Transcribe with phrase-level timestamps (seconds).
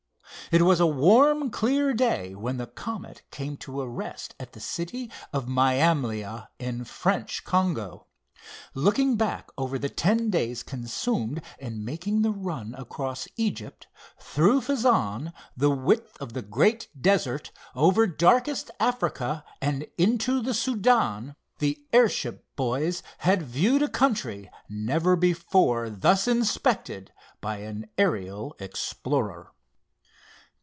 [0.51, 4.59] It was a warm, clear day when the Comet came to a rest at the
[4.59, 8.05] city of Mayamlia, in French Congo.
[8.73, 13.87] Looking back over the ten days consumed in making the run across Egypt,
[14.19, 21.37] through Fezzan, the width of the great desert, over darkest Africa, and into the Soudan,
[21.59, 29.53] the airship boys had viewed a country never before thus inspected by an aerial explorer.